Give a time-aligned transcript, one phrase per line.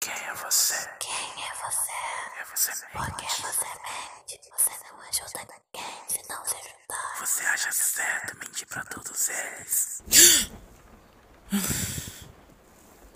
[0.00, 0.88] Quem é você?
[1.00, 1.92] Quem é você?
[2.40, 4.40] É você Por que você mente?
[4.56, 7.18] Você não ajuda ninguém se não se ajudar.
[7.20, 10.02] Você acha certo mentir pra todos eles?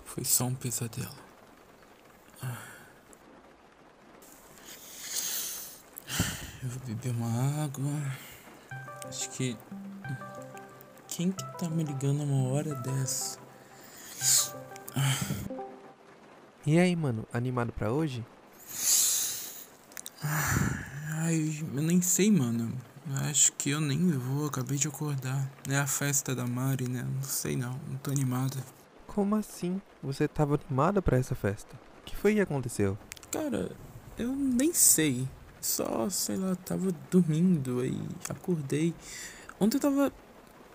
[0.05, 1.23] Foi só um pesadelo.
[6.61, 7.91] Eu vou beber uma água.
[9.07, 9.57] Acho que.
[11.07, 13.37] Quem que tá me ligando uma hora dessa?
[16.65, 18.25] E aí, mano, animado pra hoje?
[21.09, 22.73] Ai, eu nem sei, mano.
[23.05, 25.51] Eu acho que eu nem vou, acabei de acordar.
[25.69, 27.03] É a festa da Mari, né?
[27.03, 28.63] Não sei não, não tô animado.
[29.05, 29.81] Como assim?
[30.01, 31.75] Você tava animado pra essa festa?
[31.99, 32.97] O que foi que aconteceu?
[33.29, 33.69] Cara,
[34.17, 35.27] eu nem sei.
[35.59, 38.95] Só, sei lá, tava dormindo aí, acordei.
[39.59, 40.13] Ontem eu tava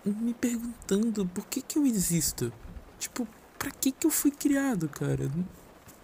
[0.05, 2.53] me perguntando por que que eu existo.
[2.99, 3.27] Tipo,
[3.59, 5.31] pra que que eu fui criado, cara?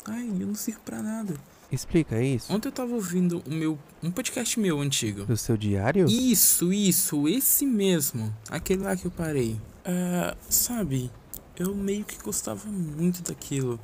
[0.06, 1.34] Ai, eu não sirvo pra nada.
[1.72, 2.52] Explica isso.
[2.52, 5.24] Ontem eu tava ouvindo o meu, um podcast meu antigo.
[5.24, 6.06] Do seu diário?
[6.06, 8.34] Isso, isso, esse mesmo.
[8.48, 9.60] Aquele lá que eu parei.
[9.84, 11.10] Ah, sabe,
[11.56, 13.80] eu meio que gostava muito daquilo.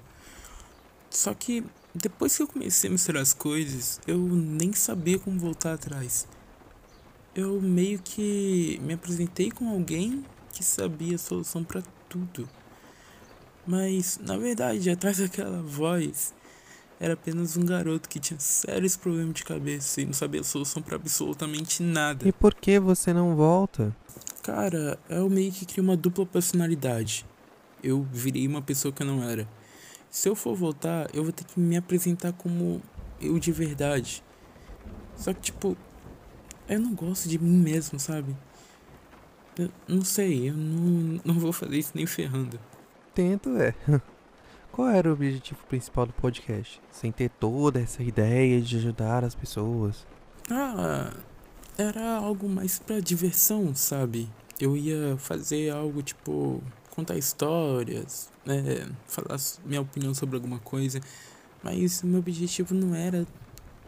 [1.11, 5.75] Só que depois que eu comecei a misturar as coisas, eu nem sabia como voltar
[5.75, 6.28] atrás.
[7.34, 12.48] Eu meio que me apresentei com alguém que sabia a solução pra tudo.
[13.66, 16.34] Mas, na verdade, atrás daquela voz,
[16.98, 20.83] era apenas um garoto que tinha sérios problemas de cabeça e não sabia a solução
[20.83, 22.28] pra absolutamente nada.
[22.28, 23.94] E por que você não volta?
[24.42, 27.25] Cara, eu meio que criei uma dupla personalidade.
[27.83, 29.48] Eu virei uma pessoa que eu não era.
[30.11, 32.83] Se eu for voltar, eu vou ter que me apresentar como
[33.20, 34.22] eu de verdade.
[35.16, 35.77] Só que, tipo,
[36.69, 38.36] eu não gosto de mim mesmo, sabe?
[39.58, 42.58] Eu não sei, eu não, não vou fazer isso nem ferrando.
[43.14, 43.75] Tento, é.
[44.72, 46.80] Qual era o objetivo principal do podcast?
[46.91, 50.06] Sem ter toda essa ideia de ajudar as pessoas.
[50.48, 51.12] Ah,
[51.77, 54.28] era algo mais pra diversão, sabe?
[54.60, 61.00] Eu ia fazer algo tipo contar histórias, né, falar minha opinião sobre alguma coisa,
[61.62, 63.27] mas meu objetivo não era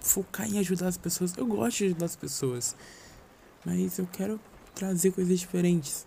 [0.00, 1.36] focar em ajudar as pessoas.
[1.36, 2.76] Eu gosto de ajudar as pessoas,
[3.64, 4.40] mas eu quero
[4.74, 6.06] trazer coisas diferentes,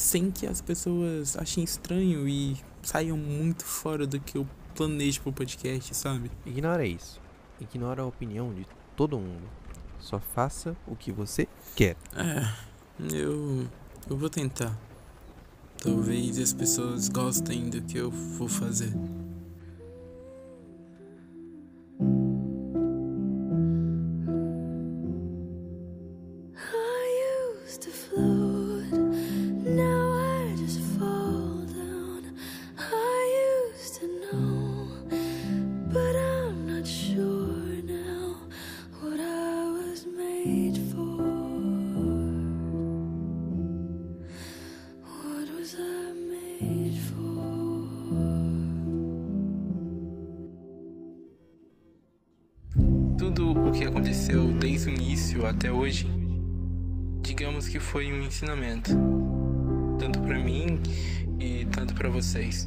[0.00, 5.32] sem que as pessoas achem estranho e saiam muito fora do que eu planejo pro
[5.32, 6.30] podcast, sabe?
[6.46, 7.20] Ignora isso.
[7.60, 8.66] Ignora a opinião de
[8.96, 9.48] todo mundo.
[9.98, 11.46] Só faça o que você
[11.76, 11.96] quer.
[12.16, 13.68] É, eu.
[14.08, 14.76] Eu vou tentar.
[15.82, 18.92] Talvez as pessoas gostem do que eu vou fazer.
[53.20, 56.10] Tudo o que aconteceu desde o início até hoje,
[57.20, 58.92] digamos que foi um ensinamento.
[59.98, 60.80] Tanto pra mim
[61.38, 62.66] e tanto pra vocês.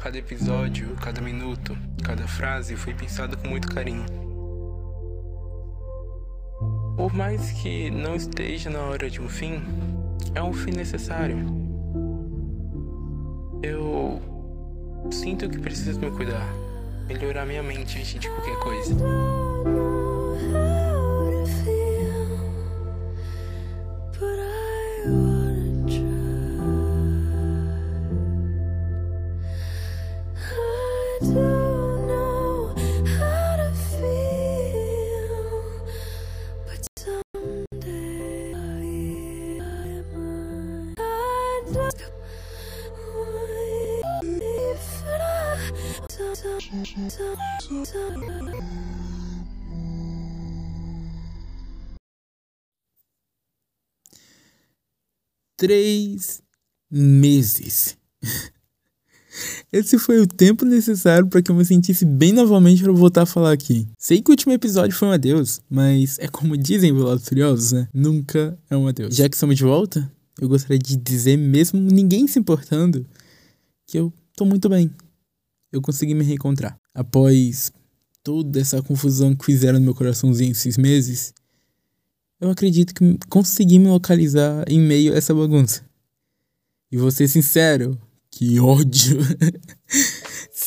[0.00, 4.04] Cada episódio, cada minuto, cada frase foi pensado com muito carinho.
[6.96, 9.62] Por mais que não esteja na hora de um fim,
[10.34, 11.38] é um fim necessário.
[13.62, 14.20] Eu
[15.12, 16.52] sinto que preciso me cuidar,
[17.08, 18.94] melhorar minha mente antes de qualquer coisa.
[55.56, 56.42] Três
[56.90, 57.96] meses.
[59.72, 63.26] Esse foi o tempo necessário para que eu me sentisse bem novamente para voltar a
[63.26, 63.88] falar aqui.
[63.98, 67.72] Sei que o último episódio foi um adeus, mas é como dizem Velozes e Furiosos,
[67.72, 67.88] né?
[67.94, 69.16] Nunca é um adeus.
[69.16, 70.10] Já que estamos de volta,
[70.40, 73.06] eu gostaria de dizer, mesmo ninguém se importando,
[73.86, 74.90] que eu tô muito bem.
[75.72, 76.78] Eu consegui me reencontrar.
[76.94, 77.72] Após
[78.22, 81.32] toda essa confusão que fizeram no meu coraçãozinho esses meses,
[82.40, 85.84] eu acredito que consegui me localizar em meio a essa bagunça.
[86.90, 87.98] E vou ser sincero,
[88.30, 89.18] que ódio.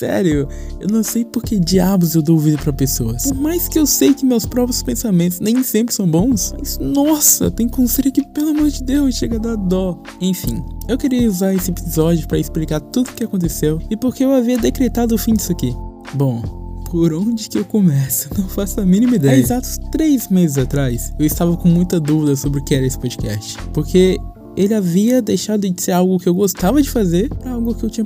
[0.02, 0.48] Sério,
[0.80, 3.26] eu não sei por que diabos eu dou ouvido pra pessoas.
[3.28, 7.52] Por mais que eu sei que meus próprios pensamentos nem sempre são bons, mas nossa,
[7.52, 10.02] tem conselho que, pelo amor de Deus, chega a dar dó.
[10.20, 14.34] Enfim, eu queria usar esse episódio para explicar tudo o que aconteceu e porque eu
[14.34, 15.72] havia decretado o fim disso aqui.
[16.16, 16.42] Bom,
[16.90, 18.28] por onde que eu começo?
[18.36, 19.36] Não faço a mínima ideia.
[19.36, 22.98] Há exatos três meses atrás, eu estava com muita dúvida sobre o que era esse
[22.98, 23.56] podcast.
[23.72, 24.18] Porque
[24.58, 27.90] ele havia deixado de ser algo que eu gostava de fazer para algo que eu
[27.92, 28.06] tinha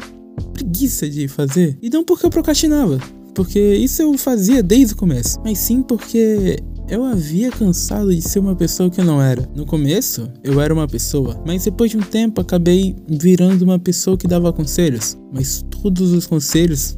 [0.53, 1.77] preguiça de fazer.
[1.81, 2.99] E não porque eu procrastinava,
[3.33, 8.39] porque isso eu fazia desde o começo, mas sim porque eu havia cansado de ser
[8.39, 9.49] uma pessoa que eu não era.
[9.55, 14.17] No começo, eu era uma pessoa, mas depois de um tempo acabei virando uma pessoa
[14.17, 15.17] que dava conselhos.
[15.33, 16.97] Mas todos os conselhos,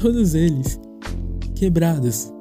[0.00, 0.78] todos eles,
[1.54, 2.32] quebrados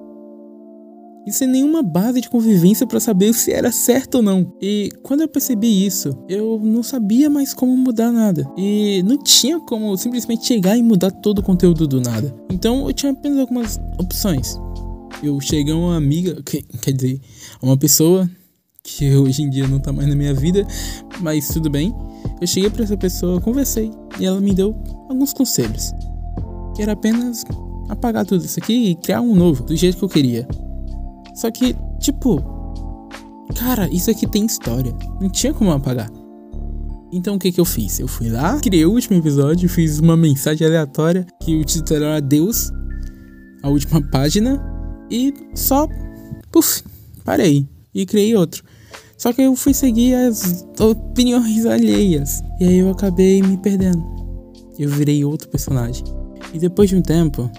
[1.27, 4.53] e sem nenhuma base de convivência para saber se era certo ou não.
[4.61, 8.49] E quando eu percebi isso, eu não sabia mais como mudar nada.
[8.57, 12.33] E não tinha como simplesmente chegar e mudar todo o conteúdo do nada.
[12.49, 14.57] Então eu tinha apenas algumas opções.
[15.21, 17.19] Eu cheguei a uma amiga, que, quer dizer,
[17.61, 18.29] a uma pessoa
[18.81, 20.65] que hoje em dia não tá mais na minha vida,
[21.19, 21.93] mas tudo bem.
[22.39, 24.73] Eu cheguei para essa pessoa, conversei e ela me deu
[25.09, 25.91] alguns conselhos.
[26.73, 27.43] Que era apenas
[27.89, 30.47] apagar tudo isso aqui e criar um novo, do jeito que eu queria.
[31.37, 32.43] Só que, tipo,
[33.55, 34.91] cara, isso aqui tem história.
[35.21, 36.09] Não tinha como apagar.
[37.13, 37.99] Então o que que eu fiz?
[37.99, 42.19] Eu fui lá, criei o último episódio, fiz uma mensagem aleatória que o título era
[42.19, 42.71] Deus,
[43.61, 44.59] a última página,
[45.11, 45.87] e só,
[46.51, 46.83] puf,
[47.23, 48.63] parei e criei outro.
[49.15, 54.03] Só que eu fui seguir as opiniões alheias e aí eu acabei me perdendo.
[54.77, 56.03] Eu virei outro personagem.
[56.51, 57.49] E depois de um tempo,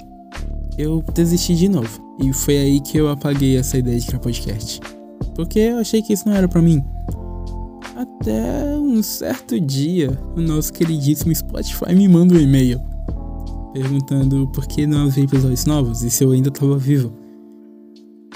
[0.78, 2.16] eu desisti de novo.
[2.18, 4.80] E foi aí que eu apaguei essa ideia de criar podcast.
[5.34, 6.82] Porque eu achei que isso não era para mim.
[7.96, 12.80] Até um certo dia, o nosso queridíssimo Spotify me manda um e-mail
[13.72, 17.12] perguntando por que não havia episódios novos e se eu ainda estava vivo.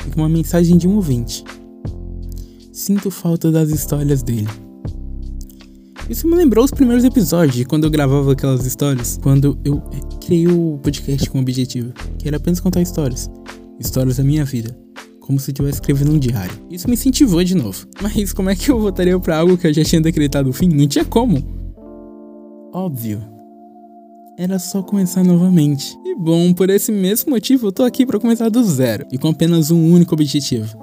[0.07, 1.45] E uma mensagem de um ouvinte.
[2.73, 4.49] Sinto falta das histórias dele.
[6.09, 9.83] Isso me lembrou os primeiros episódios, quando eu gravava aquelas histórias, quando eu
[10.25, 13.31] criei o podcast com o objetivo, que era apenas contar histórias.
[13.79, 14.77] Histórias da minha vida.
[15.21, 16.53] Como se eu estivesse escrevendo um diário.
[16.71, 17.87] Isso me incentivou de novo.
[18.01, 20.69] Mas como é que eu voltaria para algo que eu já tinha decretado o fim?
[20.69, 21.43] Não tinha como.
[22.73, 23.23] Óbvio.
[24.39, 25.97] Era só começar novamente.
[26.05, 29.07] E bom, por esse mesmo motivo eu tô aqui para começar do zero.
[29.13, 30.77] E com apenas um único objetivo.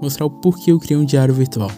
[0.00, 1.70] Mostrar o porquê eu criei um diário virtual.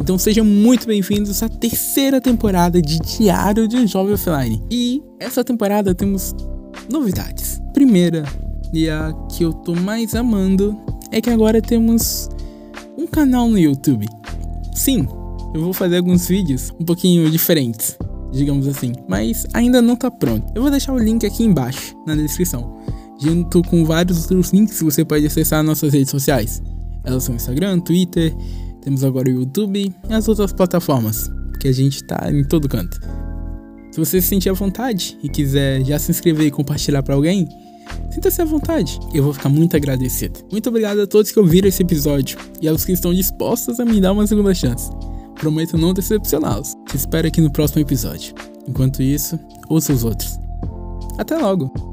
[0.00, 4.62] Então sejam muito bem-vindos à terceira temporada de Diário de um Jovem Offline.
[4.70, 6.34] E essa temporada temos
[6.90, 7.60] novidades.
[7.74, 8.24] Primeira,
[8.72, 10.74] e a que eu tô mais amando,
[11.12, 12.30] é que agora temos
[12.96, 14.06] um canal no YouTube.
[14.74, 15.06] Sim,
[15.54, 17.98] eu vou fazer alguns vídeos um pouquinho diferentes,
[18.32, 20.50] digamos assim, mas ainda não tá pronto.
[20.54, 22.78] Eu vou deixar o link aqui embaixo na descrição,
[23.20, 26.62] junto com vários outros links que você pode acessar nossas redes sociais.
[27.04, 28.34] Elas são Instagram, Twitter,
[28.82, 31.30] temos agora o YouTube e as outras plataformas,
[31.60, 33.00] que a gente tá em todo canto.
[33.90, 37.48] Se você se sentir à vontade e quiser já se inscrever e compartilhar para alguém,
[38.10, 38.98] sinta-se à vontade.
[39.12, 40.40] Eu vou ficar muito agradecido.
[40.50, 44.00] Muito obrigado a todos que ouviram esse episódio e aos que estão dispostos a me
[44.00, 44.90] dar uma segunda chance.
[45.34, 46.74] Prometo não decepcioná-los.
[46.88, 48.34] Te espero aqui no próximo episódio.
[48.68, 49.38] Enquanto isso,
[49.68, 50.38] ouça os outros.
[51.18, 51.89] Até logo!